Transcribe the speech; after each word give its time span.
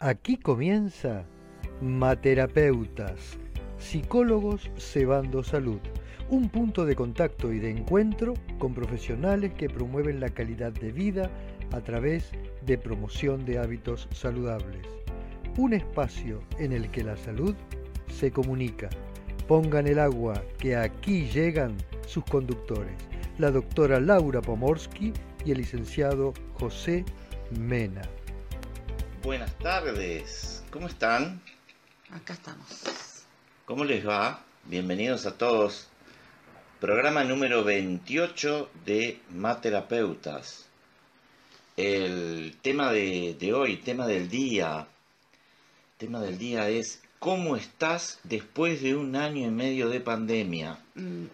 Aquí 0.00 0.36
comienza 0.36 1.24
Materapeutas, 1.80 3.36
psicólogos 3.78 4.70
cebando 4.78 5.42
salud, 5.42 5.80
un 6.30 6.48
punto 6.50 6.86
de 6.86 6.94
contacto 6.94 7.52
y 7.52 7.58
de 7.58 7.70
encuentro 7.70 8.34
con 8.60 8.74
profesionales 8.74 9.54
que 9.54 9.68
promueven 9.68 10.20
la 10.20 10.28
calidad 10.28 10.70
de 10.70 10.92
vida 10.92 11.28
a 11.72 11.80
través 11.80 12.30
de 12.64 12.78
promoción 12.78 13.44
de 13.44 13.58
hábitos 13.58 14.06
saludables. 14.12 14.86
Un 15.56 15.72
espacio 15.72 16.42
en 16.60 16.72
el 16.72 16.92
que 16.92 17.02
la 17.02 17.16
salud 17.16 17.56
se 18.06 18.30
comunica. 18.30 18.88
Pongan 19.48 19.88
el 19.88 19.98
agua 19.98 20.44
que 20.60 20.76
aquí 20.76 21.24
llegan 21.24 21.76
sus 22.06 22.22
conductores, 22.22 22.94
la 23.38 23.50
doctora 23.50 23.98
Laura 23.98 24.42
Pomorsky 24.42 25.12
y 25.44 25.50
el 25.50 25.58
licenciado 25.58 26.34
José 26.54 27.04
Mena. 27.58 28.02
Buenas 29.22 29.58
tardes, 29.58 30.62
¿cómo 30.70 30.86
están? 30.86 31.42
Acá 32.10 32.34
estamos. 32.34 33.24
¿Cómo 33.64 33.84
les 33.84 34.06
va? 34.06 34.44
Bienvenidos 34.64 35.26
a 35.26 35.36
todos. 35.36 35.88
Programa 36.80 37.24
número 37.24 37.64
28 37.64 38.70
de 38.84 39.20
Materapeutas. 39.30 40.66
El 41.76 42.56
tema 42.62 42.92
de, 42.92 43.36
de 43.38 43.52
hoy, 43.52 43.78
tema 43.78 44.06
del 44.06 44.28
día, 44.28 44.86
tema 45.96 46.20
del 46.20 46.38
día 46.38 46.68
es 46.68 47.02
¿Cómo 47.18 47.56
estás 47.56 48.20
después 48.22 48.80
de 48.82 48.94
un 48.94 49.16
año 49.16 49.48
y 49.48 49.50
medio 49.50 49.88
de 49.88 50.00
pandemia? 50.00 50.78
Mm, 50.94 51.24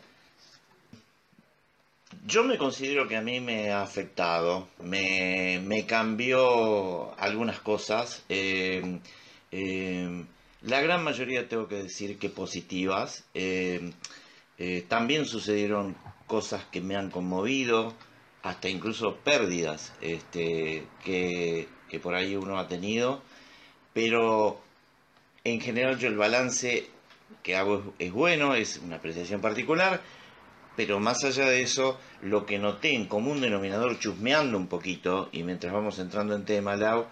Yo 2.27 2.43
me 2.43 2.57
considero 2.57 3.07
que 3.07 3.17
a 3.17 3.21
mí 3.21 3.41
me 3.41 3.71
ha 3.71 3.83
afectado, 3.83 4.69
me, 4.83 5.85
cambió 5.87 7.15
algunas 7.21 7.61
cosas. 7.61 8.25
eh, 8.31 8.99
eh, 9.53 10.25
la 10.63 10.81
gran 10.81 11.05
mayoría 11.05 11.49
tengo 11.49 11.69
que 11.69 11.83
decir 11.83 12.19
que 12.19 12.31
positivas. 12.31 13.25
eh, 13.35 13.93
eh, 14.57 14.85
también 14.89 15.27
sucedieron 15.27 15.97
cosas 16.27 16.65
que 16.71 16.81
me 16.81 16.97
han 16.97 17.11
conmovido, 17.11 17.93
hasta 18.43 18.69
incluso 18.69 19.17
pérdidas 19.17 19.93
este, 20.01 20.85
que, 21.05 21.69
por 22.03 22.15
ahí 22.15 22.37
uno 22.37 22.59
ha 22.59 22.69
tenido. 22.69 23.23
Pero 23.93 24.61
en 25.45 25.61
general 25.61 25.99
yo 25.99 26.09
el 26.09 26.17
balance 26.17 26.87
que 27.43 27.57
hago 27.57 27.95
es 27.99 28.13
bueno, 28.13 28.55
es 28.55 28.79
una 28.79 28.97
apreciación 28.97 29.41
particular. 29.41 30.01
Pero 30.77 30.99
más 30.99 31.23
allá 31.25 31.47
de 31.47 31.63
eso, 31.63 31.99
lo 32.23 32.47
que 32.47 32.59
noté 32.59 32.95
en 32.95 33.07
común 33.07 33.41
denominador, 33.41 33.99
chusmeando 33.99 34.59
un 34.59 34.67
poquito, 34.67 35.29
y 35.33 35.43
mientras 35.43 35.73
vamos 35.73 35.99
entrando 35.99 36.35
en 36.35 36.45
tema, 36.45 36.75
Lau, 36.77 37.07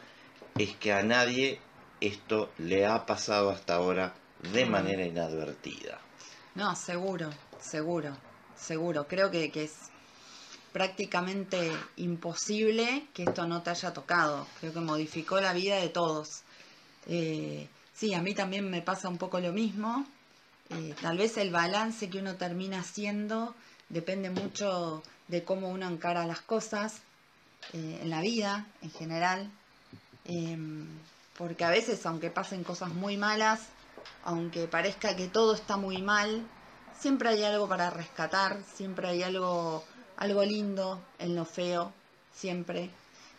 es 0.59 0.75
que 0.77 0.93
a 0.93 1.03
nadie 1.03 1.61
esto 2.01 2.51
le 2.59 2.87
ha 2.87 3.07
pasado 3.07 3.51
hasta 3.51 3.75
ahora 3.75 4.15
de 4.53 4.67
Mm. 4.67 4.71
manera 4.71 5.07
inadvertida. 5.07 5.99
No, 6.57 6.75
seguro, 6.75 7.31
seguro, 7.61 8.17
seguro. 8.57 9.07
Creo 9.07 9.31
que, 9.31 9.51
que 9.51 9.65
es 9.65 9.73
prácticamente 10.73 11.71
imposible 11.97 13.05
que 13.15 13.25
esto 13.25 13.47
no 13.47 13.63
te 13.63 13.71
haya 13.71 13.93
tocado. 13.93 14.47
Creo 14.61 14.73
que 14.73 14.81
modificó 14.81 15.41
la 15.41 15.53
vida 15.53 15.77
de 15.77 15.89
todos. 15.89 16.43
Eh, 17.07 17.69
sí, 17.95 18.15
a 18.15 18.23
mí 18.23 18.35
también 18.35 18.69
me 18.69 18.83
pasa 18.83 19.09
un 19.09 19.19
poco 19.19 19.39
lo 19.41 19.53
mismo. 19.53 20.07
Eh, 20.75 20.95
tal 21.01 21.19
vez 21.19 21.37
el 21.37 21.51
balance 21.51 22.09
que 22.09 22.19
uno 22.19 22.37
termina 22.37 22.81
haciendo 22.81 23.55
depende 23.89 24.31
mucho 24.31 25.03
de 25.29 25.45
cómo 25.45 25.69
uno 25.69 25.87
encara 25.87 26.27
las 26.27 26.41
cosas 26.41 27.03
eh, 27.73 28.01
en 28.03 28.11
la 28.11 28.21
vida 28.21 28.67
en 28.81 28.91
general. 28.91 29.51
Em, 30.25 30.87
porque 31.37 31.65
a 31.65 31.71
veces, 31.71 32.05
aunque 32.07 32.31
pasen 32.31 32.65
cosas 32.65 32.91
muy 32.91 33.17
malas, 33.17 33.61
aunque 34.25 34.67
parezca 34.67 35.17
que 35.17 35.29
todo 35.29 35.55
está 35.55 35.77
muy 35.77 36.01
mal, 36.01 36.47
siempre 36.99 37.31
hay 37.31 37.45
algo 37.45 37.69
para 37.69 37.91
rescatar, 37.91 38.63
siempre 38.75 39.09
hay 39.09 39.23
algo, 39.23 39.85
algo 40.17 40.45
lindo 40.45 41.03
en 41.19 41.35
lo 41.35 41.45
feo, 41.45 41.93
siempre, 42.35 42.91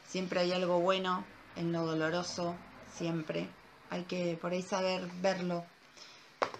siempre 0.07 0.41
hay 0.41 0.51
algo 0.51 0.79
bueno 0.79 1.25
en 1.55 1.71
lo 1.71 1.85
doloroso, 1.85 2.55
siempre. 2.95 3.47
Hay 3.89 4.03
que 4.03 4.37
por 4.41 4.51
ahí 4.51 4.61
saber 4.61 5.07
verlo, 5.21 5.65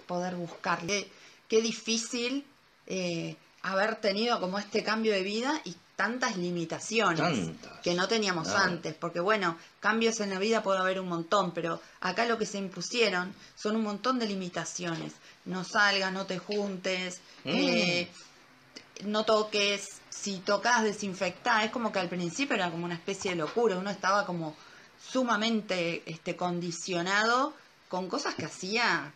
poder 0.07 0.35
buscarlo. 0.35 0.87
Qué, 0.87 1.09
qué 1.47 1.61
difícil 1.61 2.45
eh, 2.87 3.35
haber 3.61 3.95
tenido 3.97 4.39
como 4.39 4.59
este 4.59 4.83
cambio 4.83 5.13
de 5.13 5.23
vida 5.23 5.61
y 5.63 5.75
tantas 5.95 6.37
limitaciones 6.37 7.17
Tantas. 7.19 7.79
que 7.81 7.93
no 7.93 8.07
teníamos 8.07 8.47
Claro. 8.47 8.63
antes, 8.63 8.95
porque 8.95 9.19
bueno, 9.19 9.57
cambios 9.79 10.19
en 10.21 10.31
la 10.31 10.39
vida 10.39 10.63
puede 10.63 10.79
haber 10.79 10.99
un 10.99 11.07
montón, 11.07 11.51
pero 11.53 11.79
acá 12.01 12.25
lo 12.25 12.37
que 12.37 12.45
se 12.47 12.57
impusieron 12.57 13.33
son 13.55 13.75
un 13.75 13.83
montón 13.83 14.17
de 14.19 14.25
limitaciones. 14.25 15.13
No 15.45 15.63
salgas, 15.63 16.11
no 16.11 16.25
te 16.25 16.39
juntes, 16.39 17.19
Mm. 17.43 17.49
eh, 17.49 18.07
no 19.05 19.23
toques, 19.23 19.87
si 20.09 20.39
tocas 20.39 20.83
desinfectar, 20.83 21.63
es 21.63 21.71
como 21.71 21.91
que 21.91 21.99
al 21.99 22.09
principio 22.09 22.55
era 22.55 22.71
como 22.71 22.85
una 22.85 22.95
especie 22.95 23.31
de 23.31 23.37
locura, 23.37 23.77
uno 23.77 23.89
estaba 23.89 24.25
como 24.25 24.55
sumamente 25.11 26.01
este, 26.05 26.35
condicionado 26.35 27.53
con 27.89 28.07
cosas 28.09 28.33
que 28.35 28.45
hacía, 28.45 29.13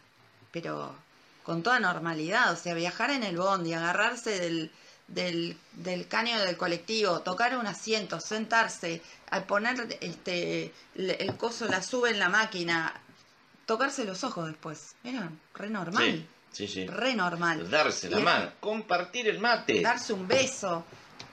pero 0.51 0.95
con 1.43 1.63
toda 1.63 1.79
normalidad, 1.79 2.51
o 2.51 2.55
sea, 2.55 2.73
viajar 2.73 3.11
en 3.11 3.23
el 3.23 3.37
bondi, 3.37 3.73
agarrarse 3.73 4.39
del, 4.39 4.71
del, 5.07 5.57
del 5.73 6.07
caño 6.07 6.39
del 6.39 6.57
colectivo, 6.57 7.21
tocar 7.21 7.57
un 7.57 7.67
asiento, 7.67 8.19
sentarse, 8.19 9.01
a 9.31 9.41
poner 9.45 9.97
este 10.01 10.73
el, 10.95 11.11
el 11.11 11.37
coso, 11.37 11.65
la 11.67 11.81
sube 11.81 12.09
en 12.09 12.19
la 12.19 12.29
máquina, 12.29 12.93
tocarse 13.65 14.03
los 14.05 14.23
ojos 14.23 14.47
después, 14.47 14.95
era 15.03 15.29
re 15.53 15.69
normal, 15.69 16.25
Sí, 16.51 16.67
sí, 16.67 16.73
sí. 16.73 16.87
re 16.87 17.15
normal. 17.15 17.69
Darse 17.69 18.09
la 18.09 18.19
mano, 18.19 18.51
compartir 18.59 19.27
el 19.29 19.39
mate. 19.39 19.81
darse 19.81 20.11
un 20.13 20.27
beso 20.27 20.85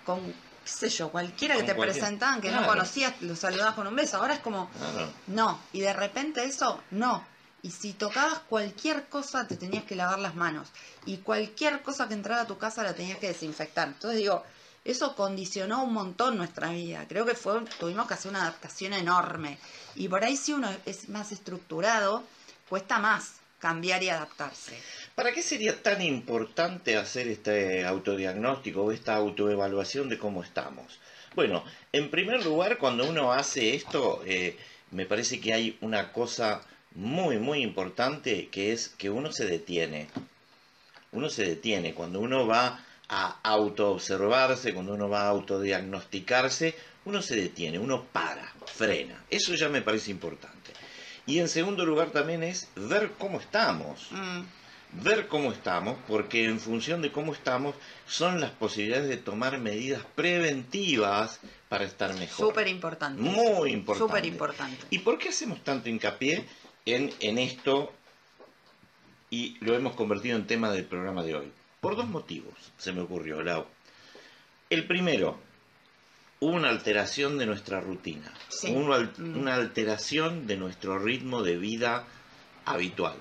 con, 0.05 0.21
qué 0.27 0.35
sé 0.65 0.89
yo, 0.91 1.11
cualquiera 1.11 1.57
que 1.57 1.63
te 1.65 1.75
cualquier- 1.75 1.99
presentaban 1.99 2.41
que 2.41 2.51
no 2.53 2.65
conocías, 2.67 3.21
lo 3.23 3.35
saludabas 3.35 3.75
con 3.75 3.87
un 3.89 3.97
beso. 3.97 4.19
Ahora 4.19 4.35
es 4.35 4.41
como, 4.41 4.69
Claro. 4.71 5.13
no. 5.29 5.61
Y 5.73 5.81
de 5.81 5.93
repente 5.93 6.45
eso, 6.45 6.81
no. 6.93 7.27
Y 7.65 7.71
si 7.71 7.95
tocabas 7.95 8.41
cualquier 8.41 9.07
cosa, 9.07 9.49
te 9.49 9.57
tenías 9.57 9.85
que 9.85 9.97
lavar 9.97 10.19
las 10.19 10.35
manos. 10.35 10.69
Y 11.07 11.17
cualquier 11.17 11.81
cosa 11.81 12.07
que 12.07 12.13
entrara 12.13 12.43
a 12.43 12.47
tu 12.47 12.59
casa 12.59 12.83
la 12.83 12.95
tenías 12.95 13.17
que 13.17 13.29
desinfectar. 13.29 13.89
Entonces 13.89 14.21
digo, 14.21 14.45
eso 14.85 15.17
condicionó 15.17 15.83
un 15.83 15.95
montón 15.95 16.37
nuestra 16.37 16.69
vida. 16.73 17.07
Creo 17.09 17.25
que 17.25 17.35
fue, 17.35 17.63
tuvimos 17.81 18.07
que 18.07 18.13
hacer 18.13 18.31
una 18.31 18.43
adaptación 18.43 18.93
enorme. 18.93 19.57
Y 19.95 20.09
por 20.09 20.23
ahí 20.23 20.37
si 20.37 20.53
uno 20.53 20.69
es 20.85 21.09
más 21.09 21.33
estructurado, 21.33 22.23
cuesta 22.69 22.99
más 22.99 23.37
cambiar 23.61 24.03
y 24.03 24.11
adaptarse. 24.11 24.79
¿Para 25.15 25.33
qué 25.33 25.41
sería 25.41 25.83
tan 25.83 26.03
importante 26.03 26.99
hacer 26.99 27.29
este 27.29 27.87
autodiagnóstico 27.87 28.83
o 28.83 28.93
esta 28.93 29.15
autoevaluación 29.15 30.11
de 30.11 30.19
cómo 30.19 30.43
estamos? 30.43 31.01
Bueno, 31.35 31.65
en 31.93 32.11
primer 32.11 32.45
lugar, 32.45 32.77
cuando 32.77 33.09
uno 33.09 33.33
hace 33.33 33.75
esto, 33.75 34.23
eh, 34.27 34.59
me 34.91 35.07
parece 35.07 35.41
que 35.41 35.55
hay 35.55 35.79
una 35.81 36.13
cosa 36.13 36.61
muy, 36.95 37.39
muy 37.39 37.63
importante 37.63 38.49
que 38.49 38.73
es 38.73 38.89
que 38.89 39.11
uno 39.11 39.33
se 39.33 39.47
detiene. 39.47 40.09
Uno 41.13 41.29
se 41.29 41.45
detiene 41.45 41.95
cuando 41.95 42.21
uno 42.21 42.47
va 42.47 42.85
a 43.09 43.39
autoobservarse, 43.43 44.73
cuando 44.73 44.95
uno 44.95 45.09
va 45.09 45.23
a 45.23 45.29
autodiagnosticarse, 45.29 46.75
uno 47.05 47.23
se 47.23 47.37
detiene, 47.37 47.79
uno 47.79 48.05
para, 48.05 48.53
frena. 48.67 49.23
Eso 49.31 49.55
ya 49.55 49.69
me 49.69 49.83
parece 49.83 50.11
importante. 50.11 50.73
Y 51.27 51.39
en 51.39 51.49
segundo 51.49 51.85
lugar 51.85 52.11
también 52.11 52.43
es 52.43 52.69
ver 52.75 53.13
cómo 53.19 53.41
estamos 53.41 54.09
Mm, 54.11 54.43
ver 55.03 55.27
cómo 55.27 55.51
estamos, 55.51 55.99
porque 56.07 56.45
en 56.45 56.61
función 56.61 57.03
de 57.03 57.11
cómo 57.11 57.33
estamos 57.33 57.75
son 58.07 58.41
las 58.41 58.51
posibilidades 58.51 59.09
de 59.09 59.17
tomar 59.17 59.59
medidas 59.59 60.03
preventivas 60.15 61.41
para 61.69 61.85
estar 61.85 62.15
mejor. 62.15 62.49
Súper 62.49 62.69
importante. 62.69 63.21
Muy 63.21 63.73
importante. 63.73 64.09
Súper 64.09 64.27
importante. 64.27 64.87
¿Y 64.91 65.01
por 65.01 65.19
qué 65.19 65.31
hacemos 65.31 65.63
tanto 65.65 65.89
hincapié 65.89 66.45
en, 66.87 67.13
en 67.21 67.39
esto 67.39 67.93
y 69.31 69.57
lo 69.61 69.75
hemos 69.75 69.95
convertido 69.95 70.37
en 70.37 70.47
tema 70.47 70.71
del 70.71 70.85
programa 70.85 71.23
de 71.23 71.35
hoy? 71.37 71.53
Por 71.81 71.97
dos 71.97 72.09
motivos 72.09 72.55
se 72.79 72.93
me 72.93 73.01
ocurrió, 73.03 73.43
Lau. 73.43 73.67
El 74.71 74.87
primero, 74.87 75.39
una 76.41 76.69
alteración 76.71 77.39
de 77.39 77.47
nuestra 77.47 77.81
rutina, 77.81 78.33
Sí. 78.49 78.71
una, 78.73 78.99
Mm. 79.19 79.39
una 79.39 79.55
alteración 79.55 80.47
de 80.47 80.57
nuestro 80.57 80.99
ritmo 80.99 81.43
de 81.43 81.57
vida 81.57 82.05
habitual. 82.65 83.17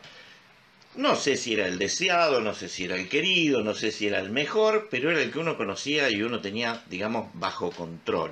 No 0.96 1.16
sé 1.16 1.38
si 1.38 1.54
era 1.54 1.68
el 1.68 1.80
deseado, 1.80 2.40
no 2.42 2.54
sé 2.54 2.70
si 2.70 2.84
era 2.86 2.96
el 2.96 3.10
querido, 3.10 3.64
no 3.64 3.74
sé 3.74 3.92
si 3.92 4.08
era 4.08 4.20
el 4.20 4.30
mejor, 4.30 4.88
pero 4.92 5.10
era 5.10 5.22
el 5.24 5.32
que 5.32 5.40
uno 5.40 5.58
conocía 5.58 6.10
y 6.12 6.22
uno 6.22 6.40
tenía, 6.40 6.84
digamos, 6.88 7.30
bajo 7.34 7.72
control. 7.72 8.32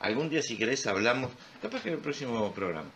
Algún 0.00 0.30
día, 0.30 0.40
si 0.42 0.56
querés, 0.56 0.86
hablamos, 0.86 1.30
capaz 1.60 1.82
que 1.82 1.88
en 1.88 1.96
el 1.96 2.00
próximo 2.00 2.52
programa. 2.54 2.88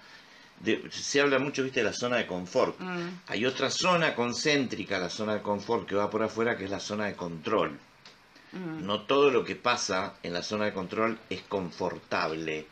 De- 0.63 0.91
se 0.91 1.21
habla 1.21 1.39
mucho, 1.39 1.63
viste, 1.63 1.81
de 1.81 1.85
la 1.87 1.93
zona 1.93 2.17
de 2.17 2.27
confort. 2.27 2.79
Mm, 2.81 3.09
Hay 3.29 3.45
otra 3.47 3.69
zona 3.71 4.15
concéntrica, 4.15 4.99
la 4.99 5.11
zona 5.11 5.35
de 5.35 5.43
confort 5.43 5.87
que 5.89 5.95
va 5.95 6.09
por 6.11 6.23
afuera, 6.23 6.57
que 6.57 6.65
es 6.65 6.71
la 6.71 6.81
zona 6.81 7.07
de 7.07 7.15
control. 7.15 7.79
mm. 8.53 8.87
No 8.87 9.03
todo 9.03 9.31
lo 9.31 9.45
que 9.45 9.57
pasa 9.57 10.15
en 10.23 10.33
la 10.33 10.43
zona 10.43 10.67
de 10.67 10.73
control 10.73 11.19
es 11.31 11.43
confortable, 11.43 12.67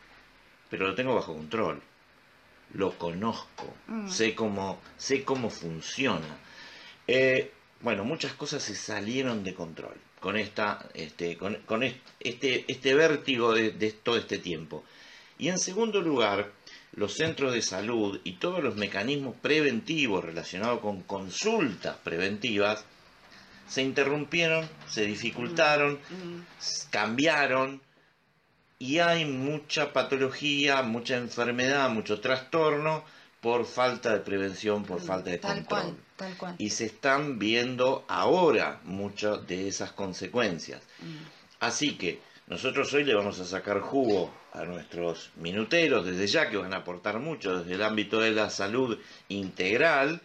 pero 0.69 0.87
lo 0.87 0.95
tengo 0.95 1.15
bajo 1.15 1.33
control. 1.33 1.81
lo 2.73 2.97
conozco, 2.97 3.73
Mm. 3.87 4.07
sé, 4.07 4.33
cómo, 4.33 4.79
sé 4.95 5.25
cómo 5.25 5.49
funciona. 5.49 6.37
Eh, 7.05 7.51
bueno, 7.81 8.05
muchas 8.05 8.31
cosas 8.33 8.63
se 8.63 8.75
salieron 8.75 9.43
de 9.43 9.53
control 9.53 9.95
con, 10.21 10.37
esta, 10.37 10.87
este, 10.93 11.35
con, 11.35 11.55
con 11.65 11.83
est- 11.83 11.97
este, 12.21 12.63
este 12.71 12.93
vértigo 12.93 13.53
de, 13.53 13.71
de 13.71 13.91
todo 13.91 14.15
este 14.17 14.37
tiempo. 14.37 14.85
Y 15.37 15.49
en 15.49 15.59
segundo 15.59 15.99
lugar, 16.01 16.49
los 16.93 17.13
centros 17.15 17.53
de 17.53 17.61
salud 17.61 18.19
y 18.23 18.33
todos 18.33 18.63
los 18.63 18.75
mecanismos 18.75 19.35
preventivos 19.41 20.23
relacionados 20.25 20.79
con 20.81 21.01
consultas 21.03 21.95
preventivas 22.03 22.83
se 23.67 23.81
interrumpieron, 23.81 24.67
se 24.87 25.05
dificultaron, 25.05 25.93
Mm. 26.09 26.41
s- 26.59 26.87
cambiaron 26.89 27.81
y 28.79 28.99
hay 28.99 29.23
mucha 29.25 29.93
patología, 29.93 30.81
mucha 30.81 31.15
enfermedad, 31.15 31.89
mucho 31.89 32.19
trastorno 32.19 33.03
por 33.39 33.65
falta 33.65 34.13
de 34.13 34.19
prevención, 34.19 34.83
por 34.83 35.01
falta 35.01 35.29
de 35.31 35.37
Mm, 35.37 35.41
Tal 35.41 35.55
control. 35.59 35.81
cual, 35.83 35.97
tal 36.17 36.37
cual. 36.37 36.55
Y 36.57 36.69
se 36.71 36.85
están 36.85 37.39
viendo 37.39 38.03
ahora 38.07 38.81
muchas 38.83 39.47
de 39.47 39.67
esas 39.67 39.91
consecuencias. 39.93 40.81
Mm. 40.99 41.15
Así 41.61 41.95
que 41.95 42.19
nosotros 42.51 42.93
hoy 42.93 43.05
le 43.05 43.13
vamos 43.15 43.39
a 43.39 43.45
sacar 43.45 43.79
jugo 43.79 44.29
a 44.51 44.63
nuestros 44.65 45.31
minuteros 45.37 46.05
desde 46.05 46.27
ya 46.27 46.49
que 46.49 46.57
van 46.57 46.73
a 46.73 46.77
aportar 46.77 47.17
mucho 47.19 47.59
desde 47.59 47.75
el 47.75 47.81
ámbito 47.81 48.19
de 48.19 48.31
la 48.31 48.49
salud 48.49 48.99
integral 49.29 50.19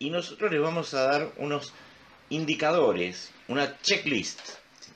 y 0.00 0.10
nosotros 0.10 0.50
les 0.50 0.60
vamos 0.60 0.92
a 0.94 1.02
dar 1.02 1.28
unos 1.36 1.72
indicadores, 2.30 3.30
una 3.46 3.80
checklist. 3.80 4.40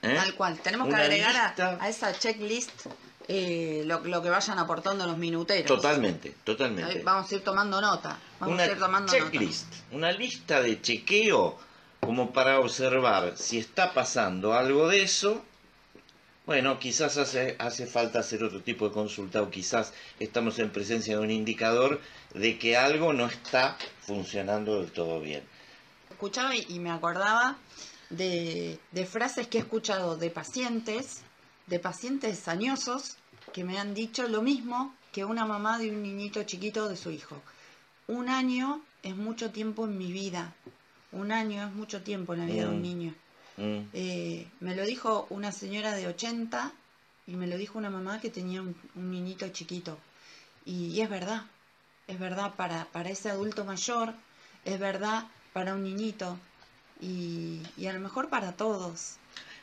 ¿eh? 0.03 0.15
Tal 0.17 0.35
cual. 0.35 0.59
Tenemos 0.59 0.89
que 0.89 0.95
agregar 0.97 1.37
a- 1.37 1.47
lista- 1.49 1.79
a, 1.81 1.89
esa 1.89 2.19
checklist 2.19 2.87
eh, 3.29 3.85
lo, 3.87 4.01
lo 4.01 4.21
que 4.21 4.31
vayan 4.31 4.59
aportando 4.59 5.07
los 5.07 5.17
minuteros. 5.17 5.67
Totalmente, 5.67 6.35
totalmente. 6.43 6.99
Ahí 6.99 7.03
Vamos 7.05 7.31
a 7.31 7.35
ir 7.37 7.43
tomando 7.45 7.81
nota. 7.81 8.19
Vamos 8.41 8.55
una 8.55 8.65
a 8.65 8.67
ir 8.67 8.79
tomando 8.79 9.13
checklist, 9.13 9.73
una 9.93 10.11
lista 10.11 10.61
de 10.61 10.81
chequeo 10.83 11.57
como 12.01 12.33
para 12.33 12.59
observar 12.59 13.35
si 13.37 13.59
está 13.59 13.93
pasando 13.95 14.53
algo 14.53 14.89
de 14.89 15.03
eso. 15.03 15.45
Bueno, 16.45 16.79
quizás 16.81 17.19
hace, 17.19 17.55
hace 17.59 17.87
falta 17.87 18.19
hacer 18.19 18.43
otro 18.43 18.61
tipo 18.61 18.89
de 18.89 18.95
consulta 18.95 19.43
o 19.43 19.51
quizás 19.51 19.93
estamos 20.19 20.59
en 20.59 20.71
presencia 20.71 21.17
de 21.17 21.23
un 21.23 21.31
indicador 21.31 22.01
de 22.35 22.59
que 22.59 22.77
algo 22.77 23.13
no 23.13 23.27
está 23.27 23.77
funcionando 24.01 24.81
del 24.81 24.91
todo 24.91 25.21
bien. 25.21 25.43
Escuchaba 26.11 26.57
y, 26.57 26.67
y 26.69 26.79
me 26.81 26.91
acordaba 26.91 27.57
de, 28.11 28.79
de 28.91 29.07
frases 29.07 29.47
que 29.47 29.59
he 29.59 29.61
escuchado 29.61 30.17
de 30.17 30.31
pacientes, 30.31 31.23
de 31.69 31.79
pacientes 31.79 32.49
añosos, 32.49 33.17
que 33.53 33.63
me 33.63 33.79
han 33.79 33.95
dicho 33.95 34.27
lo 34.27 34.43
mismo 34.43 34.95
que 35.13 35.25
una 35.25 35.45
mamá 35.45 35.79
de 35.79 35.91
un 35.91 36.03
niñito 36.03 36.43
chiquito 36.43 36.89
de 36.89 36.97
su 36.97 37.11
hijo. 37.11 37.41
Un 38.09 38.29
año 38.29 38.81
es 39.05 39.15
mucho 39.15 39.51
tiempo 39.51 39.85
en 39.85 39.97
mi 39.97 40.11
vida. 40.11 40.53
Un 41.13 41.31
año 41.31 41.63
es 41.65 41.73
mucho 41.73 42.03
tiempo 42.03 42.35
en 42.35 42.41
la 42.41 42.47
vida 42.47 42.63
de 42.65 42.71
un 42.71 42.81
Mm. 42.81 42.83
niño. 42.83 43.15
Mm, 43.63 43.89
Eh, 43.93 44.47
me 44.61 44.75
lo 44.75 44.85
dijo 44.85 45.27
una 45.31 45.53
señora 45.53 45.93
de 45.95 46.07
80 46.09 46.73
y 47.27 47.37
me 47.37 47.47
lo 47.47 47.57
dijo 47.57 47.79
una 47.79 47.91
mamá 47.91 48.21
que 48.21 48.31
tenía 48.31 48.61
un, 48.63 48.75
un 48.97 49.11
niñito 49.11 49.49
chiquito. 49.51 49.97
Y, 50.65 50.87
y 50.89 51.01
es 51.01 51.09
verdad, 51.09 51.43
es 52.09 52.19
verdad 52.19 52.55
para, 52.57 52.87
para 52.87 53.11
ese 53.11 53.31
adulto 53.31 53.65
mayor, 53.65 54.13
es 54.65 54.79
verdad 54.79 55.25
para 55.53 55.75
un 55.75 55.83
niñito 55.85 56.37
y, 57.01 57.63
y 57.77 57.87
a 57.87 57.93
lo 57.93 58.01
mejor 58.01 58.29
para 58.29 58.53
todos. 58.53 59.17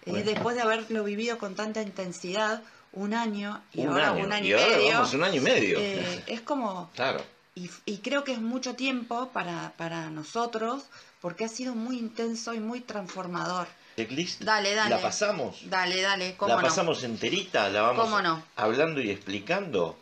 Eh, 0.05 0.23
después 0.23 0.55
de 0.55 0.61
haberlo 0.61 1.03
vivido 1.03 1.37
con 1.37 1.55
tanta 1.55 1.81
intensidad, 1.81 2.63
un 2.91 3.13
año 3.13 3.61
y 3.73 3.81
un 3.81 3.89
ahora 3.89 4.11
año, 4.11 4.23
un 4.25 4.31
año 4.33 4.45
y, 4.45 4.49
y 4.49 4.53
ahora 4.53 4.77
medio, 4.77 4.91
vamos 4.93 5.13
un 5.13 5.23
año 5.23 5.35
y 5.35 5.39
medio. 5.41 5.77
eh, 5.79 6.23
es 6.27 6.41
como, 6.41 6.89
claro. 6.95 7.21
y, 7.55 7.69
y 7.85 7.97
creo 7.99 8.23
que 8.23 8.31
es 8.31 8.41
mucho 8.41 8.75
tiempo 8.75 9.29
para, 9.29 9.73
para 9.77 10.09
nosotros 10.09 10.85
porque 11.21 11.43
ha 11.45 11.49
sido 11.49 11.75
muy 11.75 11.97
intenso 11.99 12.53
y 12.53 12.59
muy 12.59 12.81
transformador. 12.81 13.67
Checklist. 13.99 14.41
Dale, 14.43 14.73
dale. 14.75 14.89
La 14.91 15.01
pasamos. 15.01 15.69
Dale, 15.69 16.01
dale, 16.01 16.35
cómo 16.37 16.49
la 16.49 16.61
no. 16.61 16.61
pasamos 16.67 17.03
enterita, 17.03 17.69
la 17.69 17.81
vamos 17.81 18.03
¿Cómo 18.05 18.21
no? 18.21 18.43
hablando 18.55 19.01
y 19.01 19.09
explicando. 19.11 19.97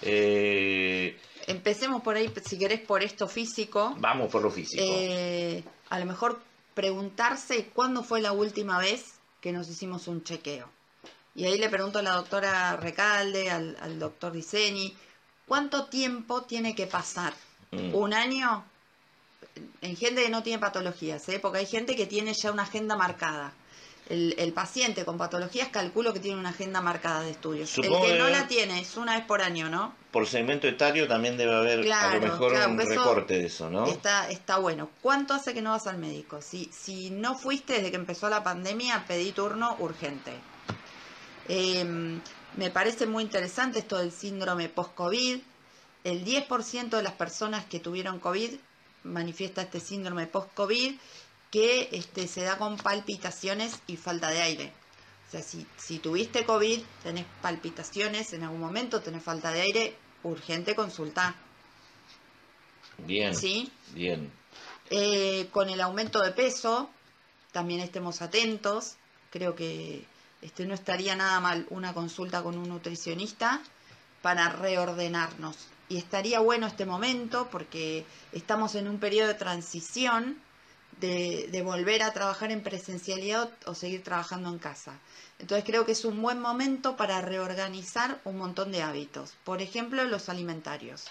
Eh, 0.00 1.18
Empecemos 1.46 2.02
por 2.02 2.16
ahí, 2.16 2.32
si 2.46 2.58
querés, 2.58 2.80
por 2.80 3.02
esto 3.02 3.28
físico. 3.28 3.94
vamos 3.98 4.30
por 4.30 4.40
lo 4.42 4.50
físico. 4.50 4.82
Eh, 4.82 5.62
a 5.90 5.98
lo 5.98 6.06
mejor 6.06 6.40
preguntarse 6.74 7.66
cuándo 7.74 8.02
fue 8.02 8.22
la 8.22 8.32
última 8.32 8.78
vez 8.78 9.14
que 9.42 9.52
nos 9.52 9.68
hicimos 9.68 10.08
un 10.08 10.24
chequeo. 10.24 10.68
Y 11.34 11.44
ahí 11.44 11.58
le 11.58 11.68
pregunto 11.68 11.98
a 11.98 12.02
la 12.02 12.12
doctora 12.12 12.76
Recalde, 12.76 13.50
al, 13.50 13.76
al 13.80 13.98
doctor 13.98 14.32
Diseñi, 14.32 14.96
¿cuánto 15.46 15.86
tiempo 15.86 16.42
tiene 16.42 16.74
que 16.74 16.86
pasar? 16.86 17.34
Mm. 17.70 17.94
¿Un 17.94 18.14
año? 18.14 18.64
En 19.80 19.96
gente 19.96 20.22
que 20.22 20.30
no 20.30 20.42
tiene 20.42 20.58
patologías, 20.58 21.28
¿eh? 21.28 21.38
porque 21.38 21.58
hay 21.58 21.66
gente 21.66 21.96
que 21.96 22.06
tiene 22.06 22.32
ya 22.34 22.52
una 22.52 22.62
agenda 22.62 22.96
marcada. 22.96 23.52
El, 24.08 24.34
el 24.38 24.52
paciente 24.52 25.04
con 25.04 25.16
patologías 25.16 25.68
calculo 25.68 26.12
que 26.12 26.20
tiene 26.20 26.38
una 26.38 26.50
agenda 26.50 26.80
marcada 26.80 27.22
de 27.22 27.30
estudios. 27.30 27.70
Supongo 27.70 28.04
el 28.04 28.12
que 28.12 28.18
no 28.18 28.28
la 28.28 28.48
tiene 28.48 28.80
es 28.80 28.96
una 28.96 29.16
vez 29.16 29.24
por 29.24 29.42
año, 29.42 29.68
¿no? 29.68 29.94
Por 30.10 30.26
segmento 30.26 30.66
etario 30.66 31.06
también 31.06 31.36
debe 31.36 31.54
haber 31.54 31.92
a 31.92 32.14
lo 32.14 32.20
mejor 32.20 32.52
claro, 32.52 32.72
un 32.72 32.80
eso 32.80 32.90
recorte 32.90 33.38
de 33.38 33.46
eso, 33.46 33.70
¿no? 33.70 33.86
Está, 33.86 34.28
está 34.30 34.58
bueno. 34.58 34.90
¿Cuánto 35.00 35.34
hace 35.34 35.54
que 35.54 35.62
no 35.62 35.70
vas 35.70 35.86
al 35.86 35.98
médico? 35.98 36.42
Si, 36.42 36.68
si 36.72 37.10
no 37.10 37.36
fuiste 37.38 37.74
desde 37.74 37.90
que 37.90 37.96
empezó 37.96 38.28
la 38.28 38.42
pandemia, 38.42 39.04
pedí 39.06 39.32
turno 39.32 39.76
urgente. 39.78 40.32
Eh, 41.48 42.20
me 42.56 42.70
parece 42.70 43.06
muy 43.06 43.22
interesante 43.22 43.78
esto 43.78 43.98
del 43.98 44.12
síndrome 44.12 44.68
post-COVID. 44.68 45.40
El 46.04 46.24
10% 46.24 46.90
de 46.90 47.02
las 47.02 47.12
personas 47.14 47.64
que 47.64 47.80
tuvieron 47.80 48.18
COVID 48.18 48.52
manifiesta 49.04 49.62
este 49.62 49.80
síndrome 49.80 50.26
post-COVID 50.26 50.96
que 51.50 51.88
este, 51.92 52.26
se 52.26 52.42
da 52.42 52.56
con 52.56 52.76
palpitaciones 52.76 53.80
y 53.86 53.96
falta 53.96 54.30
de 54.30 54.40
aire. 54.40 54.72
O 55.28 55.30
sea, 55.30 55.42
si, 55.42 55.66
si 55.76 55.98
tuviste 55.98 56.44
COVID, 56.44 56.80
tenés 57.02 57.26
palpitaciones 57.40 58.32
en 58.32 58.42
algún 58.42 58.60
momento, 58.60 59.00
tenés 59.00 59.22
falta 59.22 59.52
de 59.52 59.60
aire, 59.60 59.96
urgente 60.22 60.74
consulta. 60.74 61.34
Bien, 62.98 63.34
¿Sí? 63.34 63.70
bien. 63.94 64.30
Eh, 64.90 65.48
con 65.50 65.70
el 65.70 65.80
aumento 65.80 66.20
de 66.22 66.32
peso, 66.32 66.90
también 67.52 67.80
estemos 67.80 68.22
atentos. 68.22 68.96
Creo 69.30 69.54
que 69.54 70.04
este, 70.42 70.66
no 70.66 70.74
estaría 70.74 71.16
nada 71.16 71.40
mal 71.40 71.66
una 71.70 71.94
consulta 71.94 72.42
con 72.42 72.58
un 72.58 72.68
nutricionista 72.68 73.62
para 74.20 74.48
reordenarnos. 74.50 75.56
Y 75.92 75.98
estaría 75.98 76.40
bueno 76.40 76.66
este 76.66 76.86
momento 76.86 77.48
porque 77.52 78.06
estamos 78.32 78.76
en 78.76 78.88
un 78.88 78.98
periodo 78.98 79.28
de 79.28 79.34
transición 79.34 80.40
de, 80.98 81.62
volver 81.62 82.02
a 82.02 82.14
trabajar 82.14 82.50
en 82.50 82.62
presencialidad 82.62 83.50
o 83.66 83.74
seguir 83.74 84.02
trabajando 84.02 84.48
en 84.48 84.58
casa. 84.58 84.98
Entonces 85.38 85.66
creo 85.66 85.84
que 85.84 85.92
es 85.92 86.06
un 86.06 86.22
buen 86.22 86.40
momento 86.40 86.96
para 86.96 87.20
reorganizar 87.20 88.22
un 88.24 88.38
montón 88.38 88.72
de 88.72 88.80
hábitos. 88.80 89.34
Por 89.44 89.60
ejemplo, 89.60 90.02
los 90.04 90.30
alimentarios. 90.30 91.08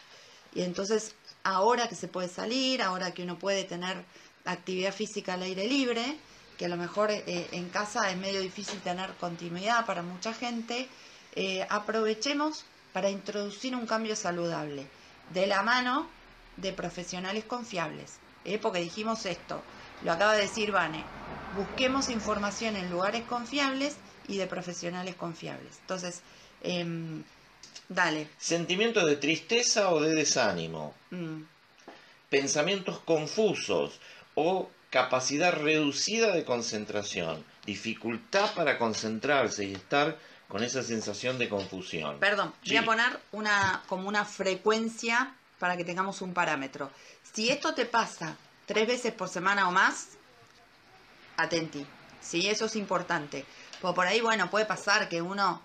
Y 0.55 0.63
entonces, 0.63 1.13
ahora 1.43 1.87
que 1.87 1.93
se 1.93 2.07
puede 2.07 2.27
salir, 2.27 2.81
ahora 2.81 3.13
que 3.13 3.21
uno 3.21 3.37
puede 3.37 3.65
tener 3.65 4.03
actividad 4.45 4.95
física 4.95 5.35
al 5.35 5.43
aire 5.43 5.67
libre, 5.67 6.17
que 6.57 6.65
a 6.65 6.69
lo 6.69 6.77
mejor 6.77 7.11
eh, 7.11 7.47
en 7.51 7.69
casa 7.69 8.09
es 8.09 8.17
medio 8.17 8.41
difícil 8.41 8.79
tener 8.79 9.11
continuidad 9.19 9.85
para 9.85 10.01
mucha 10.01 10.33
gente, 10.33 10.89
eh, 11.35 11.67
aprovechemos 11.69 12.65
para 12.93 13.09
introducir 13.09 13.75
un 13.75 13.85
cambio 13.85 14.15
saludable 14.15 14.87
de 15.33 15.47
la 15.47 15.63
mano 15.63 16.09
de 16.57 16.73
profesionales 16.73 17.45
confiables. 17.45 18.17
¿eh? 18.45 18.57
Porque 18.57 18.79
dijimos 18.79 19.25
esto, 19.25 19.61
lo 20.03 20.11
acaba 20.11 20.33
de 20.33 20.41
decir 20.41 20.71
Vane, 20.71 21.03
busquemos 21.55 22.09
información 22.09 22.75
en 22.75 22.89
lugares 22.89 23.23
confiables 23.23 23.95
y 24.27 24.37
de 24.37 24.47
profesionales 24.47 25.15
confiables. 25.15 25.77
Entonces, 25.81 26.21
em, 26.63 27.23
dale. 27.89 28.29
¿Sentimientos 28.37 29.05
de 29.05 29.15
tristeza 29.17 29.91
o 29.91 30.01
de 30.01 30.13
desánimo? 30.15 30.93
Mm. 31.11 31.43
Pensamientos 32.29 32.99
confusos 32.99 33.99
o 34.35 34.69
capacidad 34.89 35.53
reducida 35.53 36.33
de 36.33 36.45
concentración. 36.45 37.43
Dificultad 37.65 38.53
para 38.53 38.77
concentrarse 38.77 39.65
y 39.65 39.73
estar 39.73 40.17
con 40.51 40.63
esa 40.63 40.83
sensación 40.83 41.39
de 41.39 41.47
confusión. 41.47 42.19
Perdón, 42.19 42.53
Sí. 42.61 42.71
voy 42.71 42.77
a 42.77 42.85
poner 42.85 43.19
una 43.31 43.81
como 43.87 44.09
una 44.09 44.25
frecuencia 44.25 45.33
para 45.59 45.77
que 45.77 45.85
tengamos 45.85 46.21
un 46.21 46.33
parámetro. 46.33 46.91
Si 47.33 47.49
esto 47.49 47.73
te 47.73 47.85
pasa 47.85 48.35
tres 48.65 48.85
veces 48.85 49.13
por 49.13 49.29
semana 49.29 49.69
o 49.69 49.71
más, 49.71 50.09
atenti. 51.37 51.85
Sí, 52.19 52.49
eso 52.49 52.65
es 52.65 52.75
importante. 52.75 53.45
Porque 53.79 53.95
por 53.95 54.07
ahí, 54.07 54.19
bueno, 54.19 54.49
puede 54.49 54.65
pasar 54.65 55.07
que 55.07 55.21
uno 55.21 55.61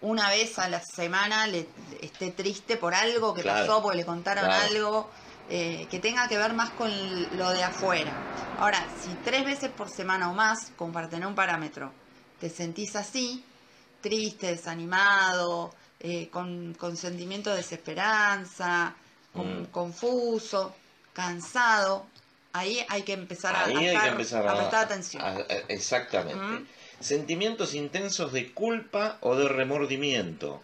una 0.00 0.30
vez 0.30 0.58
a 0.60 0.68
la 0.68 0.80
semana 0.80 1.46
le 1.48 1.66
esté 2.00 2.30
triste 2.30 2.76
por 2.76 2.94
algo 2.94 3.34
que 3.34 3.42
Claro, 3.42 3.66
pasó, 3.66 3.82
porque 3.82 3.96
le 3.96 4.04
contaron 4.04 4.44
claro. 4.44 4.64
algo 4.66 5.10
eh, 5.50 5.88
que 5.90 5.98
tenga 5.98 6.28
que 6.28 6.38
ver 6.38 6.52
más 6.54 6.70
con 6.70 6.90
lo 7.36 7.50
de 7.50 7.64
afuera. 7.64 8.12
Ahora, 8.58 8.86
si 9.00 9.08
tres 9.24 9.44
veces 9.44 9.70
por 9.70 9.90
semana 9.90 10.30
o 10.30 10.34
más, 10.34 10.70
como 10.76 10.92
para 10.92 11.08
tener 11.08 11.26
un 11.26 11.34
parámetro, 11.34 11.92
te 12.40 12.48
sentís 12.48 12.94
así, 12.96 13.44
triste, 14.08 14.48
desanimado, 14.48 15.74
eh, 16.00 16.28
con, 16.30 16.74
con 16.74 16.96
sentimiento 16.96 17.48
de 17.50 17.56
desesperanza, 17.56 18.94
con- 19.32 19.62
Mm. 19.62 19.66
confuso, 19.66 20.74
cansado, 21.14 22.06
ahí 22.52 22.84
hay 22.90 23.02
que 23.02 23.14
empezar 23.14 23.56
a, 23.56 23.64
Ahí 23.64 23.86
a 23.88 23.90
hay 23.92 23.98
que 23.98 24.08
empezar 24.08 24.46
a 24.46 24.52
a, 24.52 24.56
prestar 24.58 24.84
atención. 24.84 25.22
a- 25.22 25.28
a- 25.36 25.42
exactamente. 25.68 26.36
Mm. 26.44 26.66
Sentimientos 27.00 27.74
intensos 27.74 28.32
de 28.32 28.52
culpa 28.52 29.16
o 29.22 29.34
de 29.36 29.48
remordimiento. 29.48 30.62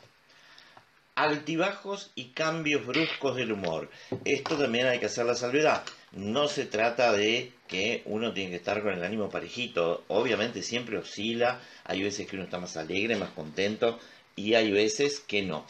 Altibajos 1.16 2.10
y 2.14 2.26
cambios 2.30 2.86
bruscos 2.86 3.36
del 3.36 3.52
humor. 3.52 3.90
Esto 4.24 4.56
también 4.56 4.86
hay 4.86 4.98
que 5.00 5.06
hacer 5.06 5.26
la 5.26 5.34
salvedad. 5.34 5.82
No 6.12 6.48
se 6.48 6.64
trata 6.66 7.12
de 7.12 7.52
que 7.70 8.02
uno 8.06 8.32
tiene 8.34 8.50
que 8.50 8.56
estar 8.56 8.82
con 8.82 8.92
el 8.92 9.02
ánimo 9.04 9.30
parejito. 9.30 10.04
Obviamente 10.08 10.62
siempre 10.62 10.98
oscila. 10.98 11.60
Hay 11.84 12.02
veces 12.02 12.26
que 12.26 12.34
uno 12.36 12.44
está 12.44 12.58
más 12.58 12.76
alegre, 12.76 13.14
más 13.16 13.30
contento 13.30 13.98
y 14.36 14.54
hay 14.54 14.72
veces 14.72 15.20
que 15.20 15.42
no. 15.42 15.64